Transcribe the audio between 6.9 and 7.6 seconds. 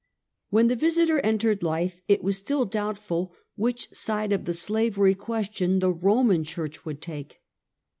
take.